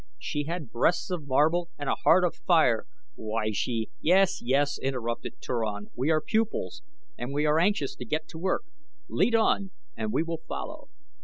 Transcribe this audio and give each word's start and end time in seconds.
She 0.17 0.45
had 0.45 0.71
breasts 0.71 1.11
of 1.11 1.27
marble 1.27 1.69
and 1.77 1.87
a 1.87 1.93
heart 1.93 2.23
of 2.23 2.33
fire. 2.35 2.87
Why, 3.13 3.51
she" 3.51 3.91
"Yes, 4.01 4.41
yes," 4.41 4.79
interrupted 4.79 5.35
Turan; 5.39 5.91
"we 5.95 6.09
are 6.09 6.19
pupils, 6.21 6.81
and 7.19 7.31
we 7.31 7.45
are 7.45 7.59
anxious 7.59 7.93
to 7.97 8.05
get 8.05 8.27
to 8.29 8.39
work. 8.39 8.63
Lead 9.09 9.35
on 9.35 9.69
and 9.95 10.11
we 10.11 10.23
will 10.23 10.41
follow." 10.47 10.89